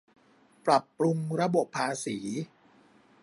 [0.65, 2.17] ปรับปรุงระบบภาษี